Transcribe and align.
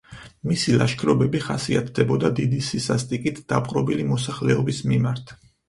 მისი 0.51 0.73
ლაშქრობები 0.81 1.41
ხასიათდებოდა 1.49 2.33
დიდი 2.41 2.63
სისასტიკით 2.71 3.45
დაპყრობილი 3.55 4.09
მოსახლეობის 4.11 4.85
მიმართ. 4.91 5.39